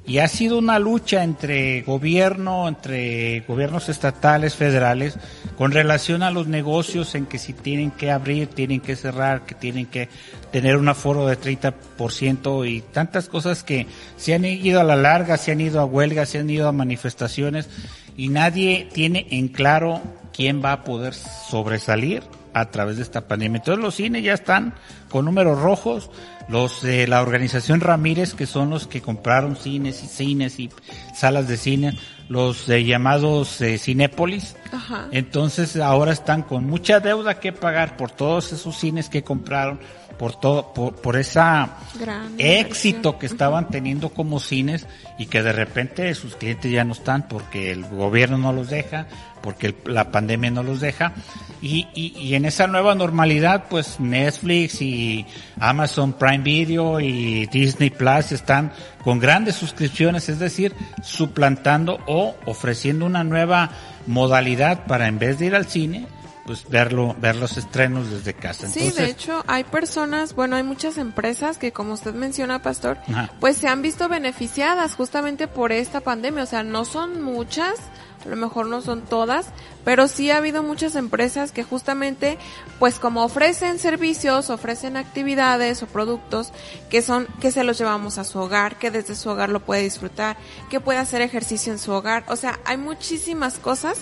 Y 0.06 0.18
ha 0.18 0.28
sido 0.28 0.58
una 0.58 0.78
lucha 0.78 1.24
entre 1.24 1.82
gobierno, 1.82 2.68
entre 2.68 3.40
gobiernos 3.40 3.88
estatales, 3.88 4.54
federales, 4.54 5.16
con 5.56 5.72
relación 5.72 6.22
a 6.22 6.30
los 6.30 6.48
negocios 6.48 7.14
en 7.14 7.26
que 7.26 7.38
si 7.38 7.52
tienen 7.54 7.92
que 7.92 8.10
abrir, 8.10 8.48
tienen 8.48 8.80
que 8.80 8.96
cerrar, 8.96 9.46
que 9.46 9.54
tienen 9.54 9.86
que 9.86 10.08
tener 10.50 10.76
un 10.76 10.88
aforo 10.88 11.26
de 11.26 11.38
30% 11.38 12.68
y 12.68 12.82
tantas 12.82 13.28
cosas 13.28 13.62
que 13.62 13.86
se 14.16 14.34
han 14.34 14.44
ido 14.44 14.80
a 14.80 14.84
la 14.84 14.96
larga, 14.96 15.38
se 15.38 15.52
han 15.52 15.60
ido 15.60 15.80
a 15.80 15.84
huelgas, 15.84 16.28
se 16.28 16.38
han 16.38 16.50
ido 16.50 16.68
a 16.68 16.72
manifestaciones 16.72 17.68
y 18.16 18.28
nadie 18.28 18.88
tiene 18.92 19.26
en 19.30 19.48
claro 19.48 20.02
quién 20.34 20.62
va 20.62 20.72
a 20.72 20.84
poder 20.84 21.14
sobresalir 21.14 22.22
a 22.54 22.70
través 22.70 22.96
de 22.96 23.02
esta 23.02 23.26
pandemia. 23.28 23.58
Entonces 23.58 23.82
los 23.82 23.94
cines 23.94 24.22
ya 24.22 24.34
están 24.34 24.74
con 25.08 25.24
números 25.24 25.60
rojos, 25.60 26.10
los 26.48 26.82
de 26.82 27.06
la 27.06 27.22
organización 27.22 27.80
Ramírez, 27.80 28.34
que 28.34 28.46
son 28.46 28.70
los 28.70 28.86
que 28.86 29.00
compraron 29.00 29.56
cines 29.56 30.02
y 30.02 30.06
cines 30.06 30.58
y 30.58 30.70
salas 31.14 31.48
de 31.48 31.56
cine, 31.56 31.98
los 32.30 32.68
eh, 32.68 32.84
llamados 32.84 33.60
eh, 33.60 33.76
Cinépolis, 33.76 34.54
Ajá. 34.72 35.08
entonces 35.10 35.76
ahora 35.76 36.12
están 36.12 36.42
con 36.42 36.64
mucha 36.64 37.00
deuda 37.00 37.40
que 37.40 37.52
pagar 37.52 37.96
por 37.96 38.12
todos 38.12 38.52
esos 38.52 38.76
cines 38.78 39.08
que 39.08 39.22
compraron, 39.24 39.80
por 40.16 40.38
todo, 40.38 40.72
por, 40.72 40.94
por 40.94 41.16
esa 41.16 41.70
Gran 41.98 42.34
éxito 42.38 42.96
inversión. 42.98 43.18
que 43.18 43.26
estaban 43.26 43.68
teniendo 43.68 44.10
como 44.10 44.38
cines 44.38 44.86
y 45.18 45.26
que 45.26 45.42
de 45.42 45.52
repente 45.52 46.14
sus 46.14 46.36
clientes 46.36 46.70
ya 46.70 46.84
no 46.84 46.92
están 46.92 47.26
porque 47.26 47.72
el 47.72 47.84
gobierno 47.86 48.38
no 48.38 48.52
los 48.52 48.70
deja, 48.70 49.06
porque 49.42 49.68
el- 49.68 49.76
la 49.86 50.12
pandemia 50.12 50.50
no 50.52 50.62
los 50.62 50.80
deja. 50.80 51.14
Y, 51.62 51.88
y, 51.94 52.12
y 52.18 52.34
en 52.36 52.44
esa 52.44 52.66
nueva 52.68 52.94
normalidad, 52.94 53.64
pues 53.68 53.98
Netflix 53.98 54.80
y 54.82 55.26
Amazon 55.58 56.12
Prime 56.12 56.38
Video 56.44 57.00
y 57.00 57.46
Disney 57.46 57.90
Plus 57.90 58.32
están 58.32 58.72
con 59.02 59.18
grandes 59.18 59.56
suscripciones, 59.56 60.28
es 60.28 60.38
decir, 60.38 60.74
suplantando 61.02 61.98
o 62.06 62.36
ofreciendo 62.46 63.06
una 63.06 63.24
nueva 63.24 63.70
modalidad 64.06 64.86
para 64.86 65.08
en 65.08 65.18
vez 65.18 65.38
de 65.38 65.46
ir 65.46 65.54
al 65.54 65.66
cine, 65.66 66.06
pues 66.50 66.68
verlo, 66.68 67.14
ver 67.20 67.36
los 67.36 67.56
estrenos 67.56 68.10
desde 68.10 68.34
casa. 68.34 68.66
sí, 68.66 68.90
de 68.90 69.06
hecho, 69.06 69.44
hay 69.46 69.62
personas, 69.62 70.34
bueno, 70.34 70.56
hay 70.56 70.64
muchas 70.64 70.98
empresas 70.98 71.58
que, 71.58 71.70
como 71.70 71.92
usted 71.92 72.12
menciona, 72.12 72.60
Pastor, 72.60 72.98
pues 73.38 73.56
se 73.56 73.68
han 73.68 73.82
visto 73.82 74.08
beneficiadas 74.08 74.96
justamente 74.96 75.46
por 75.46 75.70
esta 75.70 76.00
pandemia. 76.00 76.42
O 76.42 76.46
sea, 76.46 76.64
no 76.64 76.84
son 76.84 77.22
muchas, 77.22 77.76
a 78.24 78.28
lo 78.28 78.34
mejor 78.34 78.66
no 78.66 78.80
son 78.80 79.02
todas, 79.02 79.46
pero 79.84 80.08
sí 80.08 80.32
ha 80.32 80.38
habido 80.38 80.64
muchas 80.64 80.96
empresas 80.96 81.52
que 81.52 81.62
justamente, 81.62 82.36
pues 82.80 82.98
como 82.98 83.22
ofrecen 83.22 83.78
servicios, 83.78 84.50
ofrecen 84.50 84.96
actividades 84.96 85.84
o 85.84 85.86
productos 85.86 86.52
que 86.90 87.00
son, 87.00 87.28
que 87.40 87.52
se 87.52 87.62
los 87.62 87.78
llevamos 87.78 88.18
a 88.18 88.24
su 88.24 88.40
hogar, 88.40 88.76
que 88.76 88.90
desde 88.90 89.14
su 89.14 89.30
hogar 89.30 89.50
lo 89.50 89.60
puede 89.60 89.84
disfrutar, 89.84 90.36
que 90.68 90.80
puede 90.80 90.98
hacer 90.98 91.22
ejercicio 91.22 91.72
en 91.72 91.78
su 91.78 91.92
hogar. 91.92 92.24
O 92.26 92.34
sea, 92.34 92.58
hay 92.64 92.76
muchísimas 92.76 93.60
cosas 93.60 93.98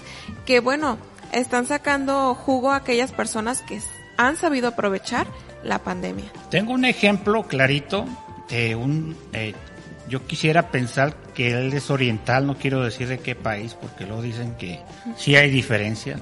que, 0.46 0.60
bueno, 0.60 0.96
están 1.32 1.66
sacando 1.66 2.35
jugo 2.35 2.70
a 2.70 2.76
aquellas 2.76 3.12
personas 3.12 3.62
que 3.62 3.80
han 4.16 4.37
sabido 4.37 4.68
aprovechar 4.68 5.26
la 5.62 5.78
pandemia. 5.80 6.26
Tengo 6.50 6.73
un 6.73 6.85
ejemplo 6.85 7.44
clarito 7.44 8.04
de 8.49 8.75
un 8.75 9.16
eh, 9.32 9.54
yo 10.08 10.26
quisiera 10.26 10.70
pensar 10.70 11.14
que 11.35 11.52
él 11.52 11.73
es 11.73 11.90
oriental, 11.90 12.47
no 12.47 12.56
quiero 12.56 12.82
decir 12.82 13.08
de 13.08 13.18
qué 13.18 13.35
país, 13.35 13.75
porque 13.75 14.06
luego 14.06 14.23
dicen 14.23 14.54
que 14.56 14.80
sí 15.16 15.37
hay 15.37 15.50
diferencia, 15.50 16.18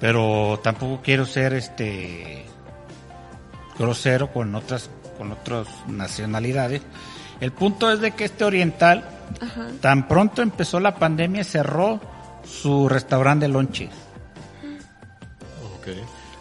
pero 0.00 0.58
tampoco 0.62 1.02
quiero 1.02 1.26
ser 1.26 1.52
este 1.52 2.44
grosero 3.78 4.32
con 4.32 4.54
otras 4.54 4.90
con 5.18 5.32
otras 5.32 5.66
nacionalidades. 5.86 6.82
El 7.40 7.52
punto 7.52 7.90
es 7.90 8.00
de 8.00 8.12
que 8.12 8.24
este 8.24 8.44
oriental, 8.44 9.04
tan 9.80 10.08
pronto 10.08 10.42
empezó 10.42 10.80
la 10.80 10.94
pandemia, 10.94 11.44
cerró 11.44 12.00
su 12.44 12.88
restaurante 12.88 13.46
de 13.46 13.52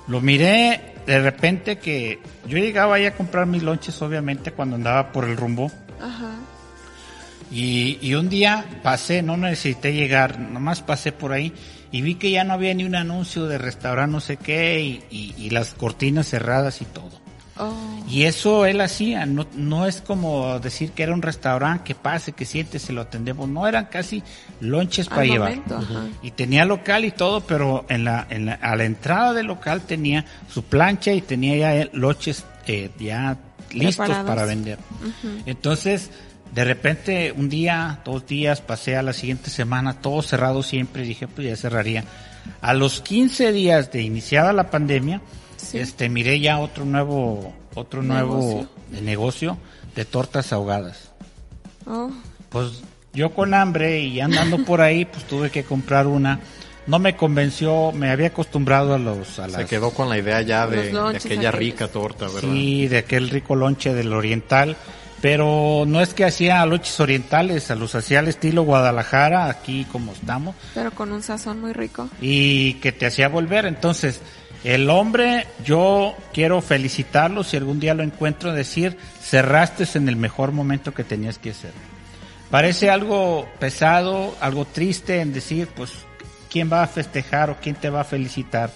Lo 0.07 0.21
miré 0.21 0.95
de 1.05 1.19
repente 1.19 1.77
que 1.77 2.19
yo 2.47 2.57
llegaba 2.57 2.95
ahí 2.95 3.05
a 3.05 3.15
comprar 3.15 3.45
mis 3.45 3.63
lonches, 3.63 4.01
obviamente, 4.01 4.51
cuando 4.51 4.75
andaba 4.75 5.11
por 5.11 5.25
el 5.25 5.37
rumbo. 5.37 5.71
Ajá. 6.01 6.35
Y, 7.51 7.99
y, 8.01 8.15
un 8.15 8.27
día 8.27 8.65
pasé, 8.81 9.21
no 9.21 9.37
necesité 9.37 9.93
llegar, 9.93 10.39
nomás 10.39 10.81
pasé 10.81 11.11
por 11.11 11.31
ahí 11.31 11.53
y 11.91 12.01
vi 12.01 12.15
que 12.15 12.31
ya 12.31 12.43
no 12.43 12.53
había 12.53 12.73
ni 12.73 12.83
un 12.83 12.95
anuncio 12.95 13.45
de 13.45 13.57
restaurante 13.57 14.11
no 14.11 14.19
sé 14.19 14.37
qué 14.37 14.81
y, 14.81 15.33
y, 15.37 15.49
las 15.51 15.75
cortinas 15.75 16.27
cerradas 16.27 16.81
y 16.81 16.85
todo. 16.85 17.24
Oh. 17.57 17.73
Y 18.09 18.23
eso 18.23 18.65
él 18.65 18.81
hacía, 18.81 19.25
no, 19.25 19.47
no 19.55 19.85
es 19.85 20.01
como 20.01 20.59
decir 20.59 20.91
que 20.91 21.03
era 21.03 21.13
un 21.13 21.21
restaurante 21.21 21.83
que 21.85 21.95
pase, 21.95 22.33
que 22.33 22.45
siente, 22.45 22.79
se 22.79 22.91
lo 22.91 23.01
atendemos, 23.01 23.47
no 23.47 23.67
eran 23.67 23.85
casi 23.85 24.23
lonches 24.59 25.07
para 25.07 25.25
llevar. 25.25 25.61
y 26.21 26.31
tenía 26.31 26.65
local 26.65 27.05
y 27.05 27.11
todo, 27.11 27.41
pero 27.41 27.85
en 27.87 28.03
la, 28.03 28.27
en 28.29 28.47
la, 28.47 28.53
a 28.53 28.75
la 28.75 28.83
entrada 28.83 29.33
del 29.33 29.47
local 29.47 29.81
tenía 29.81 30.25
su 30.49 30.63
plancha 30.63 31.13
y 31.13 31.21
tenía 31.21 31.55
ya 31.55 31.89
lonches 31.93 32.45
eh, 32.67 32.89
ya 32.99 33.37
listos 33.71 34.09
para 34.25 34.45
vender. 34.45 34.79
Entonces, 35.45 36.11
de 36.53 36.63
repente, 36.63 37.31
un 37.31 37.49
día, 37.49 37.99
dos 38.05 38.25
días, 38.25 38.61
pasé 38.61 38.95
a 38.95 39.01
la 39.01 39.13
siguiente 39.13 39.49
semana, 39.49 40.01
todo 40.01 40.21
cerrado 40.21 40.63
siempre, 40.63 41.03
dije, 41.03 41.27
pues 41.27 41.47
ya 41.47 41.55
cerraría. 41.55 42.03
A 42.61 42.73
los 42.73 43.01
15 43.01 43.51
días 43.51 43.91
de 43.91 44.01
iniciada 44.01 44.53
la 44.53 44.69
pandemia, 44.69 45.21
este, 45.73 46.09
miré 46.09 46.39
ya 46.39 46.59
otro 46.59 46.85
nuevo, 46.85 47.53
otro 47.73 48.03
nuevo 48.03 48.67
negocio 49.01 49.57
de 49.95 50.05
tortas 50.05 50.53
ahogadas. 50.53 51.11
Oh. 51.85 52.09
Pues 52.49 52.83
yo 53.13 53.33
con 53.33 53.53
hambre 53.53 54.01
y 54.01 54.19
andando 54.19 54.63
por 54.65 54.81
ahí, 54.81 55.05
pues 55.05 55.25
tuve 55.25 55.49
que 55.49 55.63
comprar 55.63 56.07
una. 56.07 56.39
No 56.87 56.99
me 56.99 57.15
convenció, 57.15 57.91
me 57.91 58.11
había 58.11 58.27
acostumbrado 58.27 58.93
a 58.93 58.99
los... 58.99 59.39
A 59.39 59.49
Se 59.49 59.65
quedó 59.65 59.89
con 59.89 60.07
la 60.07 60.19
idea 60.19 60.41
ya 60.41 60.67
de, 60.67 60.91
de 60.91 61.17
aquella 61.17 61.51
rica 61.51 61.87
torta, 61.87 62.27
¿verdad? 62.27 62.51
Sí, 62.51 62.87
de 62.87 62.99
aquel 62.99 63.31
rico 63.31 63.55
lonche 63.55 63.93
del 63.93 64.13
oriental 64.13 64.77
pero 65.25 65.85
no 65.87 66.01
es 66.01 66.13
que 66.13 66.23
hacía 66.23 66.63
loches 66.67 66.99
orientales, 66.99 67.71
a 67.71 67.75
los 67.75 67.95
hacía 67.95 68.19
al 68.19 68.27
estilo 68.27 68.61
Guadalajara, 68.61 69.49
aquí 69.49 69.85
como 69.91 70.11
estamos. 70.11 70.55
Pero 70.75 70.91
con 70.91 71.11
un 71.11 71.23
sazón 71.23 71.61
muy 71.61 71.73
rico. 71.73 72.07
Y 72.21 72.75
que 72.75 72.91
te 72.91 73.07
hacía 73.07 73.27
volver. 73.27 73.65
Entonces, 73.65 74.21
el 74.65 74.89
hombre, 74.89 75.45
yo 75.63 76.15
quiero 76.33 76.59
felicitarlo 76.59 77.43
si 77.43 77.55
algún 77.55 77.79
día 77.79 77.93
lo 77.93 78.01
encuentro, 78.01 78.51
decir, 78.51 78.97
cerraste 79.21 79.85
en 79.93 80.09
el 80.09 80.15
mejor 80.15 80.51
momento 80.51 80.91
que 80.91 81.03
tenías 81.03 81.37
que 81.37 81.51
hacer. 81.51 81.71
Parece 82.49 82.89
algo 82.89 83.47
pesado, 83.59 84.35
algo 84.41 84.65
triste 84.65 85.21
en 85.21 85.33
decir, 85.33 85.67
pues, 85.67 85.91
¿quién 86.49 86.71
va 86.71 86.81
a 86.81 86.87
festejar 86.87 87.51
o 87.51 87.57
quién 87.61 87.75
te 87.75 87.91
va 87.91 88.01
a 88.01 88.05
felicitar 88.05 88.71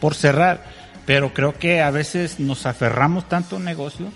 por 0.00 0.14
cerrar? 0.14 0.64
Pero 1.04 1.34
creo 1.34 1.58
que 1.58 1.82
a 1.82 1.90
veces 1.90 2.40
nos 2.40 2.64
aferramos 2.64 3.28
tanto 3.28 3.56
a 3.56 3.58
un 3.58 3.66
negocio 3.66 4.10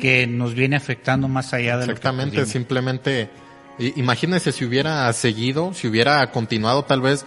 que 0.00 0.26
nos 0.26 0.54
viene 0.54 0.74
afectando 0.74 1.28
más 1.28 1.54
allá 1.54 1.76
de 1.76 1.84
Exactamente, 1.84 2.44
simplemente 2.44 3.30
imagínese 3.78 4.50
si 4.50 4.64
hubiera 4.64 5.12
seguido, 5.12 5.74
si 5.74 5.86
hubiera 5.86 6.28
continuado 6.32 6.84
tal 6.84 7.02
vez 7.02 7.24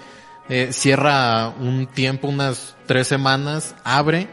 eh, 0.50 0.70
cierra 0.72 1.50
un 1.50 1.88
tiempo, 1.88 2.28
unas 2.28 2.76
tres 2.86 3.08
semanas, 3.08 3.76
abre 3.84 4.28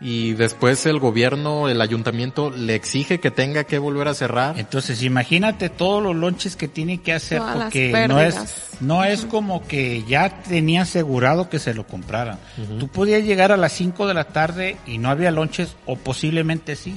y 0.00 0.34
después 0.34 0.86
el 0.86 1.00
gobierno, 1.00 1.68
el 1.68 1.80
ayuntamiento 1.80 2.50
le 2.50 2.76
exige 2.76 3.18
que 3.18 3.32
tenga 3.32 3.64
que 3.64 3.78
volver 3.78 4.06
a 4.06 4.14
cerrar. 4.14 4.58
Entonces, 4.58 5.02
imagínate 5.02 5.70
todos 5.70 6.00
los 6.02 6.14
lonches 6.14 6.54
que 6.54 6.68
tiene 6.68 7.00
que 7.00 7.12
hacer 7.12 7.42
porque 7.52 8.06
no 8.06 8.20
es 8.20 8.36
no 8.80 9.02
es 9.02 9.24
como 9.24 9.66
que 9.66 10.04
ya 10.04 10.42
tenía 10.42 10.82
asegurado 10.82 11.48
que 11.48 11.58
se 11.58 11.74
lo 11.74 11.84
compraran. 11.86 12.38
Tú 12.78 12.86
podías 12.88 13.24
llegar 13.24 13.50
a 13.50 13.56
las 13.56 13.72
5 13.72 14.06
de 14.06 14.14
la 14.14 14.24
tarde 14.24 14.76
y 14.86 14.98
no 14.98 15.10
había 15.10 15.32
lonches 15.32 15.76
o 15.84 15.96
posiblemente 15.96 16.76
sí. 16.76 16.96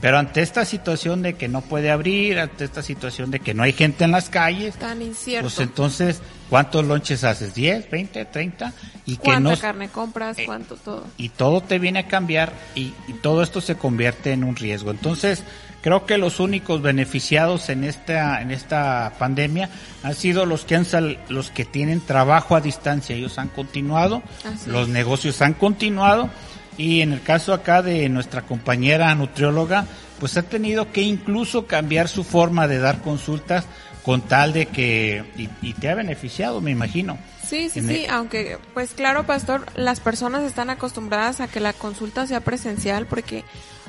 Pero 0.00 0.18
ante 0.18 0.42
esta 0.42 0.64
situación 0.64 1.22
de 1.22 1.34
que 1.34 1.48
no 1.48 1.60
puede 1.60 1.90
abrir, 1.90 2.38
ante 2.38 2.64
esta 2.64 2.82
situación 2.82 3.32
de 3.32 3.40
que 3.40 3.52
no 3.52 3.64
hay 3.64 3.72
gente 3.72 4.04
en 4.04 4.12
las 4.12 4.28
calles, 4.28 4.76
tan 4.76 5.02
incierto. 5.02 5.48
Pues 5.48 5.58
entonces, 5.58 6.22
¿cuántos 6.48 6.84
lonches 6.84 7.24
haces? 7.24 7.54
¿10, 7.54 7.90
20, 7.90 8.24
30? 8.24 8.72
Y 9.06 9.16
¿Cuánta 9.16 9.56
carne 9.56 9.88
compras? 9.88 10.38
Eh, 10.38 10.44
¿Cuánto 10.46 10.76
todo? 10.76 11.06
Y 11.16 11.30
todo 11.30 11.60
te 11.62 11.78
viene 11.78 12.00
a 12.00 12.08
cambiar 12.08 12.52
y, 12.74 12.92
todo 13.22 13.42
esto 13.42 13.60
se 13.60 13.76
convierte 13.76 14.32
en 14.32 14.44
un 14.44 14.56
riesgo. 14.56 14.90
Entonces, 14.90 15.42
creo 15.82 16.06
que 16.06 16.18
los 16.18 16.40
únicos 16.40 16.82
beneficiados 16.82 17.68
en 17.68 17.84
esta 17.84 18.42
en 18.42 18.50
esta 18.50 19.14
pandemia 19.18 19.70
han 20.02 20.14
sido 20.14 20.46
los 20.46 20.64
que 20.64 20.76
han 20.76 20.86
los 21.28 21.50
que 21.50 21.64
tienen 21.64 22.00
trabajo 22.00 22.54
a 22.54 22.60
distancia. 22.60 23.16
Ellos 23.16 23.38
han 23.38 23.48
continuado, 23.48 24.22
los 24.66 24.88
negocios 24.88 25.40
han 25.42 25.54
continuado 25.54 26.30
y 26.78 27.00
en 27.00 27.12
el 27.12 27.22
caso 27.22 27.52
acá 27.52 27.82
de 27.82 28.08
nuestra 28.08 28.42
compañera 28.42 29.12
nutrióloga, 29.16 29.84
pues 30.20 30.36
ha 30.36 30.42
tenido 30.42 30.92
que 30.92 31.02
incluso 31.02 31.66
cambiar 31.66 32.08
su 32.08 32.22
forma 32.22 32.68
de 32.68 32.78
dar 32.78 33.02
consultas 33.02 33.66
con 34.08 34.22
tal 34.22 34.54
de 34.54 34.64
que, 34.64 35.22
y, 35.36 35.74
te 35.74 35.90
ha 35.90 35.94
beneficiado, 35.94 36.62
me 36.62 36.70
imagino. 36.70 37.18
Sí, 37.46 37.68
sí, 37.68 37.82
sí, 37.82 38.06
aunque, 38.08 38.56
pues 38.72 38.94
claro, 38.94 39.26
pastor, 39.26 39.66
las 39.76 40.00
personas 40.00 40.44
están 40.44 40.70
acostumbradas 40.70 41.42
a 41.42 41.48
que 41.48 41.60
la 41.60 41.74
consulta 41.74 42.26
sea 42.26 42.40
presencial 42.40 43.04
porque 43.04 43.44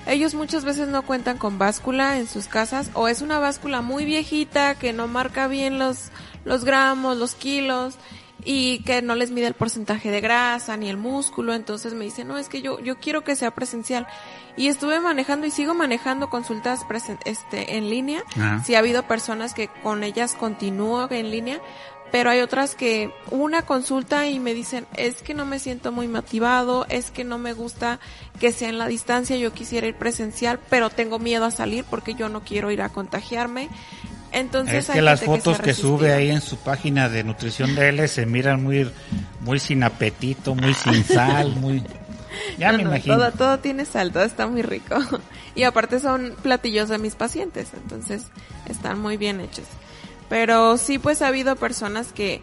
ellos 0.08 0.34
muchas 0.34 0.66
veces 0.66 0.90
no 0.90 1.04
cuentan 1.04 1.38
con 1.38 1.58
báscula 1.58 2.18
en 2.18 2.28
sus 2.28 2.48
casas 2.48 2.92
o 2.96 3.08
es 3.08 3.22
una 3.22 3.40
báscula 3.40 3.80
muy 3.80 4.04
viejita 4.04 4.76
que 4.76 4.92
no 4.92 5.08
marca 5.08 5.48
bien 5.48 5.80
los, 5.80 6.10
los 6.44 6.66
gramos, 6.66 7.16
los 7.16 7.34
kilos 7.34 7.96
y 8.44 8.80
que 8.84 9.02
no 9.02 9.16
les 9.16 9.32
mide 9.32 9.48
el 9.48 9.54
porcentaje 9.54 10.12
de 10.12 10.22
grasa 10.22 10.78
ni 10.78 10.90
el 10.90 10.98
músculo, 10.98 11.54
entonces 11.54 11.94
me 11.94 12.06
dice, 12.06 12.24
no, 12.24 12.38
es 12.38 12.50
que 12.50 12.62
yo, 12.62 12.80
yo 12.80 12.98
quiero 12.98 13.24
que 13.24 13.36
sea 13.36 13.52
presencial. 13.52 14.08
Y 14.56 14.68
estuve 14.68 15.00
manejando 15.00 15.48
y 15.48 15.52
sigo 15.52 15.74
manejando 15.74 16.30
consultas 16.30 16.86
este, 17.26 17.78
en 17.78 17.90
línea. 17.90 18.24
si 18.66 18.76
ha 18.76 18.80
habido 18.80 19.04
personas 19.04 19.54
que 19.54 19.70
con 19.84 20.04
ellas 20.04 20.36
continúo 20.36 21.08
en 21.12 21.32
línea, 21.32 21.62
pero 22.12 22.30
hay 22.30 22.42
otras 22.42 22.76
que 22.76 23.12
una 23.30 23.62
consulta 23.62 24.28
y 24.28 24.40
me 24.40 24.54
dicen, 24.54 24.88
es 24.96 25.22
que 25.22 25.34
no 25.34 25.46
me 25.46 25.60
siento 25.60 25.92
muy 25.92 26.08
motivado, 26.08 26.86
es 26.90 27.12
que 27.12 27.24
no 27.24 27.38
me 27.38 27.54
gusta 27.54 28.00
que 28.40 28.52
sea 28.52 28.70
en 28.70 28.78
la 28.80 28.88
distancia, 28.88 29.38
yo 29.38 29.54
quisiera 29.54 29.88
ir 29.88 29.96
presencial, 29.96 30.60
pero 30.70 30.90
tengo 30.90 31.20
miedo 31.20 31.46
a 31.46 31.52
salir 31.52 31.86
porque 31.90 32.16
yo 32.16 32.30
no 32.30 32.42
quiero 32.42 32.72
ir 32.72 32.82
a 32.82 32.90
contagiarme. 32.90 33.70
Entonces 34.32 34.90
es 34.90 34.94
que 34.94 35.02
las 35.02 35.22
fotos 35.24 35.60
que, 35.60 35.74
sube 35.74 36.14
ahí 36.14 36.30
en 36.30 36.42
su 36.42 36.58
página 36.58 37.10
de 37.10 37.24
nutrición 37.24 37.76
de 37.76 37.90
él 37.90 38.08
se 38.08 38.26
miran 38.26 38.64
muy 38.64 38.90
muy 39.42 39.60
sin 39.60 39.84
apetito, 39.84 40.54
muy 40.54 40.74
sin 40.74 41.04
sal, 41.04 41.56
muy 41.56 41.84
ya 42.58 42.72
me 42.72 42.84
imagino. 42.84 43.18
Todo, 43.18 43.32
todo 43.32 43.60
tiene 43.60 43.86
sal, 43.86 44.12
todo 44.12 44.24
está 44.24 44.48
muy 44.48 44.62
rico. 44.62 44.96
Y 45.56 45.64
aparte 45.64 46.00
son 46.00 46.36
platillos 46.42 46.88
de 46.88 47.00
mis 47.00 47.16
pacientes, 47.16 47.72
entonces 47.74 48.22
están 48.68 49.02
muy 49.02 49.18
bien 49.18 49.42
hechos. 49.42 49.66
Pero 50.30 50.78
sí 50.78 51.00
pues 51.00 51.22
ha 51.22 51.28
habido 51.28 51.56
personas 51.56 52.14
que 52.14 52.42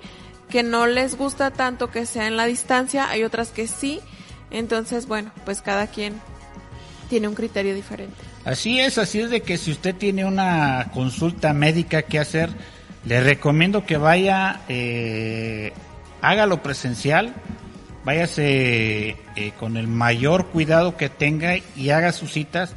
que 0.49 0.63
no 0.63 0.87
les 0.87 1.17
gusta 1.17 1.51
tanto 1.51 1.91
que 1.91 2.07
sea 2.07 2.27
en 2.27 2.37
la 2.37 2.47
distancia, 2.47 3.09
hay 3.09 3.25
otras 3.25 3.51
que 3.51 3.67
sí. 3.67 4.01
Entonces, 4.51 5.07
bueno, 5.07 5.33
pues 5.45 5.61
cada 5.63 5.87
quien 5.87 6.21
tiene 7.09 7.29
un 7.29 7.35
criterio 7.35 7.75
diferente. 7.75 8.17
Así 8.47 8.79
es, 8.79 8.97
así 8.97 9.19
es 9.19 9.31
de 9.31 9.41
que 9.41 9.59
si 9.59 9.73
usted 9.73 9.93
tiene 9.93 10.25
una 10.25 10.93
consulta 10.95 11.53
médica 11.53 12.03
que 12.03 12.21
hacer, 12.21 12.49
le 13.05 13.21
recomiendo 13.21 13.85
que 13.85 13.97
vaya, 13.97 14.61
eh, 14.69 15.73
hágalo 16.23 16.63
presencial, 16.63 17.35
váyase 18.05 19.17
eh, 19.35 19.53
con 19.59 19.77
el 19.77 19.89
mayor 19.89 20.47
cuidado 20.47 20.97
que 20.97 21.09
tenga 21.09 21.57
y 21.75 21.91
haga 21.91 22.13
sus 22.13 22.31
citas. 22.31 22.77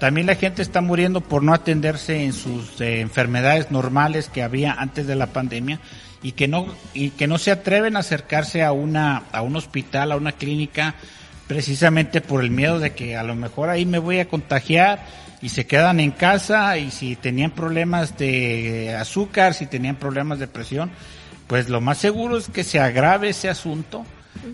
También 0.00 0.26
la 0.26 0.36
gente 0.36 0.62
está 0.62 0.80
muriendo 0.80 1.20
por 1.20 1.42
no 1.42 1.52
atenderse 1.52 2.24
en 2.24 2.32
sus 2.32 2.80
eh, 2.80 3.02
enfermedades 3.02 3.70
normales 3.70 4.30
que 4.30 4.42
había 4.42 4.72
antes 4.72 5.06
de 5.06 5.16
la 5.16 5.26
pandemia 5.26 5.80
y 6.22 6.32
que 6.32 6.48
no 6.48 6.66
y 6.94 7.10
que 7.10 7.26
no 7.26 7.36
se 7.36 7.50
atreven 7.50 7.96
a 7.96 8.00
acercarse 8.00 8.62
a 8.62 8.72
una 8.72 9.24
a 9.32 9.42
un 9.42 9.56
hospital, 9.56 10.12
a 10.12 10.16
una 10.16 10.32
clínica 10.32 10.94
precisamente 11.50 12.20
por 12.20 12.44
el 12.44 12.52
miedo 12.52 12.78
de 12.78 12.92
que 12.92 13.16
a 13.16 13.24
lo 13.24 13.34
mejor 13.34 13.70
ahí 13.70 13.84
me 13.84 13.98
voy 13.98 14.20
a 14.20 14.28
contagiar 14.28 15.04
y 15.42 15.48
se 15.48 15.66
quedan 15.66 15.98
en 15.98 16.12
casa 16.12 16.78
y 16.78 16.92
si 16.92 17.16
tenían 17.16 17.50
problemas 17.50 18.16
de 18.16 18.94
azúcar, 18.96 19.52
si 19.54 19.66
tenían 19.66 19.96
problemas 19.96 20.38
de 20.38 20.46
presión, 20.46 20.92
pues 21.48 21.68
lo 21.68 21.80
más 21.80 21.98
seguro 21.98 22.36
es 22.36 22.48
que 22.48 22.62
se 22.62 22.78
agrave 22.78 23.30
ese 23.30 23.48
asunto 23.48 24.06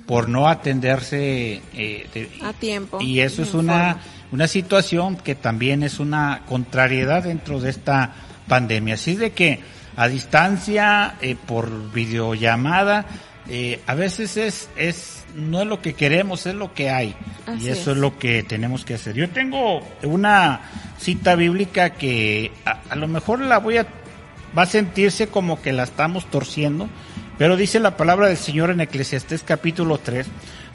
por 0.06 0.30
no 0.30 0.48
atenderse 0.48 1.60
eh, 1.74 2.30
a 2.42 2.54
tiempo. 2.54 2.98
Y 3.02 3.20
eso 3.20 3.42
es 3.42 3.52
una, 3.52 3.98
una 4.32 4.48
situación 4.48 5.16
que 5.16 5.34
también 5.34 5.82
es 5.82 6.00
una 6.00 6.44
contrariedad 6.48 7.24
dentro 7.24 7.60
de 7.60 7.68
esta 7.68 8.14
pandemia. 8.48 8.94
Así 8.94 9.16
de 9.16 9.32
que 9.32 9.60
a 9.96 10.08
distancia, 10.08 11.16
eh, 11.20 11.36
por 11.36 11.92
videollamada, 11.92 13.04
eh, 13.48 13.80
a 13.86 13.94
veces 13.94 14.36
es, 14.36 14.68
es, 14.76 15.24
no 15.34 15.60
es 15.60 15.66
lo 15.66 15.80
que 15.80 15.94
queremos, 15.94 16.46
es 16.46 16.54
lo 16.54 16.74
que 16.74 16.90
hay. 16.90 17.14
y 17.60 17.68
eso 17.68 17.92
es. 17.92 17.96
lo 17.96 18.18
que 18.18 18.42
tenemos 18.42 18.84
que 18.84 18.94
hacer. 18.94 19.14
Yo 19.14 19.28
tengo 19.30 19.80
una 20.02 20.60
cita 20.98 21.36
bíblica 21.36 21.90
que 21.90 22.52
a, 22.64 22.96
lo 22.96 23.08
mejor 23.08 23.40
la 23.40 23.58
voy 23.58 23.78
a, 23.78 23.86
va 24.56 24.62
a 24.62 24.66
sentirse 24.66 25.28
como 25.28 25.62
que 25.62 25.72
la 25.72 25.84
estamos 25.84 26.26
torciendo, 26.26 26.88
pero 27.38 27.56
dice 27.56 27.78
la 27.78 27.96
palabra 27.96 28.28
del 28.28 28.36
Señor 28.36 28.70
en 28.70 28.80
Eclesiastés 28.80 29.42
capítulo 29.42 29.98
3, 29.98 30.26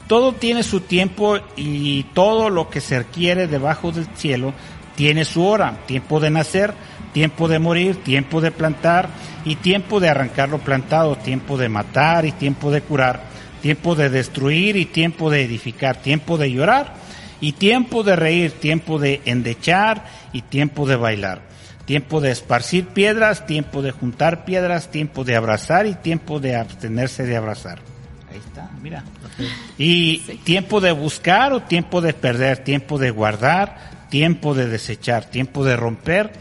todo 0.08 0.32
tiene 0.32 0.62
su 0.62 0.80
tiempo 0.80 1.38
y 1.56 2.04
todo 2.14 2.50
lo 2.50 2.70
que 2.70 2.80
se 2.80 2.98
requiere 2.98 3.46
debajo 3.48 3.92
del 3.92 4.06
cielo 4.14 4.54
tiene 4.96 5.24
su 5.24 5.44
hora, 5.44 5.78
tiempo 5.86 6.20
de 6.20 6.30
nacer, 6.30 6.74
tiempo 7.12 7.48
de 7.48 7.58
morir, 7.58 8.02
tiempo 8.02 8.40
de 8.40 8.50
plantar 8.50 9.08
y 9.44 9.56
tiempo 9.56 10.00
de 10.00 10.08
arrancar 10.08 10.48
lo 10.48 10.58
plantado, 10.58 11.16
tiempo 11.16 11.56
de 11.56 11.68
matar 11.68 12.24
y 12.24 12.32
tiempo 12.32 12.70
de 12.70 12.80
curar, 12.80 13.24
tiempo 13.60 13.94
de 13.94 14.08
destruir 14.10 14.76
y 14.76 14.86
tiempo 14.86 15.30
de 15.30 15.42
edificar, 15.42 15.96
tiempo 15.96 16.38
de 16.38 16.50
llorar 16.50 16.94
y 17.40 17.52
tiempo 17.52 18.02
de 18.02 18.16
reír, 18.16 18.52
tiempo 18.52 18.98
de 18.98 19.20
endechar 19.24 20.04
y 20.32 20.42
tiempo 20.42 20.86
de 20.86 20.96
bailar, 20.96 21.42
tiempo 21.84 22.20
de 22.20 22.30
esparcir 22.30 22.86
piedras, 22.88 23.46
tiempo 23.46 23.82
de 23.82 23.90
juntar 23.90 24.44
piedras, 24.44 24.90
tiempo 24.90 25.24
de 25.24 25.36
abrazar 25.36 25.86
y 25.86 25.94
tiempo 25.94 26.40
de 26.40 26.56
abstenerse 26.56 27.24
de 27.24 27.36
abrazar. 27.36 27.80
Ahí 28.30 28.38
está, 28.38 28.70
mira. 28.80 29.04
Y 29.76 30.18
tiempo 30.44 30.80
de 30.80 30.92
buscar 30.92 31.52
o 31.52 31.62
tiempo 31.62 32.00
de 32.00 32.14
perder, 32.14 32.58
tiempo 32.58 32.98
de 32.98 33.10
guardar, 33.10 34.06
tiempo 34.08 34.54
de 34.54 34.68
desechar, 34.68 35.24
tiempo 35.24 35.64
de 35.64 35.76
romper, 35.76 36.32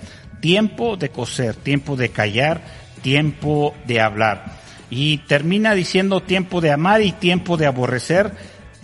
tiempo 0.42 0.98
de 0.98 1.10
coser, 1.10 1.56
tiempo 1.56 1.96
de 1.96 2.10
callar, 2.10 2.62
tiempo 3.02 3.74
de 3.88 4.02
hablar. 4.02 4.60
Y 4.90 5.20
termina 5.20 5.74
diciendo 5.74 6.22
tiempo 6.22 6.60
de 6.60 6.72
amar 6.72 7.02
y 7.02 7.14
tiempo 7.14 7.56
de 7.56 7.68
aborrecer, 7.68 8.34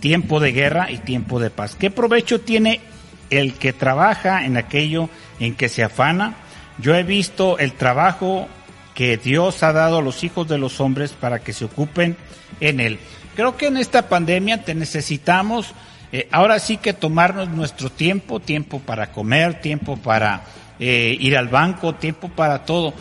tiempo 0.00 0.40
de 0.40 0.52
guerra 0.52 0.90
y 0.90 0.98
tiempo 0.98 1.38
de 1.38 1.50
paz. 1.50 1.76
¿Qué 1.78 1.90
provecho 1.90 2.40
tiene 2.40 2.80
el 3.28 3.54
que 3.54 3.74
trabaja 3.74 4.46
en 4.46 4.56
aquello 4.56 5.10
en 5.38 5.54
que 5.54 5.68
se 5.68 5.82
afana? 5.82 6.36
Yo 6.78 6.94
he 6.94 7.02
visto 7.02 7.58
el 7.58 7.72
trabajo 7.72 8.48
que 8.94 9.16
Dios 9.16 9.62
ha 9.62 9.72
dado 9.72 9.98
a 9.98 10.02
los 10.02 10.24
hijos 10.24 10.48
de 10.48 10.58
los 10.58 10.80
hombres 10.80 11.12
para 11.12 11.40
que 11.40 11.52
se 11.52 11.66
ocupen 11.66 12.16
en 12.60 12.80
él. 12.80 12.98
Creo 13.36 13.56
que 13.56 13.66
en 13.66 13.76
esta 13.76 14.08
pandemia 14.08 14.64
te 14.64 14.74
necesitamos 14.74 15.74
eh, 16.10 16.26
ahora 16.30 16.58
sí 16.58 16.78
que 16.78 16.94
tomarnos 16.94 17.50
nuestro 17.50 17.90
tiempo, 17.90 18.40
tiempo 18.40 18.80
para 18.80 19.12
comer, 19.12 19.60
tiempo 19.60 19.96
para 19.98 20.42
eh, 20.78 21.16
ir 21.18 21.36
al 21.36 21.48
banco, 21.48 21.94
tiempo 21.94 22.28
para 22.28 22.64
todo. 22.64 22.94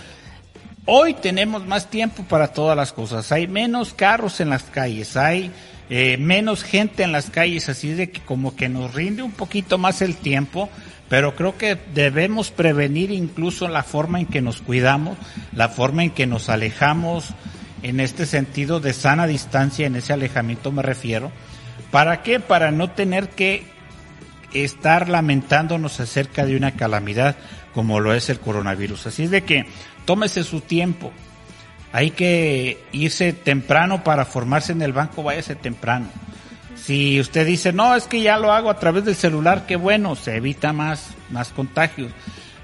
Hoy 0.85 1.15
tenemos 1.15 1.65
más 1.65 1.89
tiempo 1.89 2.23
para 2.23 2.47
todas 2.47 2.77
las 2.77 2.93
cosas. 2.93 3.31
Hay 3.31 3.47
menos 3.47 3.93
carros 3.93 4.39
en 4.39 4.49
las 4.49 4.63
calles, 4.63 5.17
hay 5.17 5.51
eh, 5.89 6.17
menos 6.17 6.63
gente 6.63 7.03
en 7.03 7.11
las 7.11 7.29
calles, 7.29 7.69
así 7.69 7.89
de 7.89 8.09
que 8.09 8.21
como 8.21 8.55
que 8.55 8.69
nos 8.69 8.93
rinde 8.93 9.21
un 9.21 9.31
poquito 9.31 9.77
más 9.77 10.01
el 10.01 10.15
tiempo, 10.15 10.69
pero 11.09 11.35
creo 11.35 11.57
que 11.57 11.77
debemos 11.93 12.51
prevenir 12.51 13.11
incluso 13.11 13.67
la 13.67 13.83
forma 13.83 14.19
en 14.19 14.25
que 14.25 14.41
nos 14.41 14.61
cuidamos, 14.61 15.17
la 15.53 15.69
forma 15.69 16.03
en 16.03 16.11
que 16.11 16.25
nos 16.25 16.49
alejamos, 16.49 17.33
en 17.83 17.99
este 17.99 18.25
sentido 18.25 18.79
de 18.79 18.93
sana 18.93 19.27
distancia, 19.27 19.87
en 19.87 19.95
ese 19.95 20.13
alejamiento 20.13 20.71
me 20.71 20.81
refiero. 20.81 21.31
¿Para 21.91 22.21
qué? 22.21 22.39
Para 22.39 22.71
no 22.71 22.91
tener 22.91 23.29
que 23.29 23.63
estar 24.53 25.09
lamentándonos 25.09 25.99
acerca 25.99 26.45
de 26.45 26.55
una 26.57 26.71
calamidad 26.71 27.35
como 27.77 27.99
lo 27.99 28.11
es 28.11 28.27
el 28.31 28.39
coronavirus. 28.39 29.05
Así 29.05 29.25
es 29.25 29.29
de 29.29 29.43
que 29.43 29.67
tómese 30.05 30.43
su 30.43 30.61
tiempo. 30.61 31.11
Hay 31.91 32.09
que 32.09 32.83
irse 32.91 33.33
temprano 33.33 34.03
para 34.03 34.25
formarse 34.25 34.71
en 34.71 34.81
el 34.81 34.93
banco, 34.93 35.21
váyase 35.21 35.53
temprano. 35.53 36.07
Si 36.75 37.19
usted 37.19 37.45
dice, 37.45 37.73
no, 37.73 37.93
es 37.93 38.07
que 38.07 38.19
ya 38.19 38.39
lo 38.39 38.51
hago 38.51 38.71
a 38.71 38.79
través 38.79 39.05
del 39.05 39.13
celular, 39.13 39.67
qué 39.67 39.75
bueno, 39.75 40.15
se 40.15 40.37
evita 40.37 40.73
más, 40.73 41.09
más 41.29 41.49
contagios. 41.49 42.11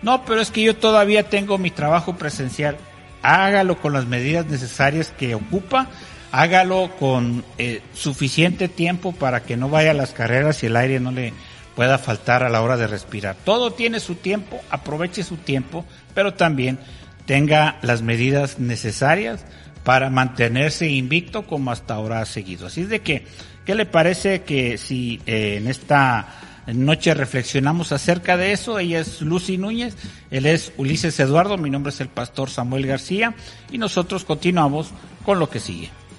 No, 0.01 0.25
pero 0.25 0.41
es 0.41 0.49
que 0.49 0.63
yo 0.63 0.75
todavía 0.75 1.29
tengo 1.29 1.59
mi 1.59 1.69
trabajo 1.69 2.15
presencial. 2.15 2.75
Hágalo 3.21 3.79
con 3.79 3.93
las 3.93 4.07
medidas 4.07 4.47
necesarias 4.47 5.13
que 5.15 5.35
ocupa, 5.35 5.89
hágalo 6.31 6.89
con 6.97 7.45
eh, 7.59 7.81
suficiente 7.93 8.67
tiempo 8.67 9.11
para 9.11 9.43
que 9.43 9.57
no 9.57 9.69
vaya 9.69 9.91
a 9.91 9.93
las 9.93 10.11
carreras 10.11 10.63
y 10.63 10.65
el 10.65 10.75
aire 10.75 10.99
no 10.99 11.11
le 11.11 11.33
pueda 11.75 11.97
faltar 11.97 12.43
a 12.43 12.49
la 12.49 12.61
hora 12.61 12.77
de 12.77 12.87
respirar. 12.87 13.35
Todo 13.43 13.71
tiene 13.71 13.99
su 13.99 14.15
tiempo, 14.15 14.61
aproveche 14.69 15.23
su 15.23 15.37
tiempo, 15.37 15.85
pero 16.13 16.33
también 16.33 16.79
tenga 17.25 17.77
las 17.81 18.01
medidas 18.01 18.59
necesarias 18.59 19.45
para 19.83 20.09
mantenerse 20.09 20.87
invicto 20.87 21.45
como 21.45 21.71
hasta 21.71 21.95
ahora 21.95 22.21
ha 22.21 22.25
seguido. 22.25 22.67
Así 22.67 22.81
es 22.81 22.89
de 22.89 23.01
que, 23.01 23.25
¿qué 23.65 23.75
le 23.75 23.85
parece 23.85 24.43
que 24.43 24.77
si 24.77 25.21
eh, 25.25 25.57
en 25.57 25.67
esta 25.67 26.27
noche 26.67 27.13
reflexionamos 27.13 27.91
acerca 27.91 28.37
de 28.37 28.53
eso? 28.53 28.79
Ella 28.79 28.99
es 28.99 29.21
Lucy 29.21 29.57
Núñez, 29.57 29.95
él 30.31 30.45
es 30.45 30.71
Ulises 30.77 31.19
Eduardo, 31.19 31.57
mi 31.57 31.69
nombre 31.69 31.91
es 31.91 31.99
el 31.99 32.07
pastor 32.07 32.49
Samuel 32.49 32.87
García 32.87 33.35
y 33.71 33.77
nosotros 33.77 34.23
continuamos 34.23 34.91
con 35.25 35.39
lo 35.39 35.49
que 35.49 35.59
sigue. 35.59 35.89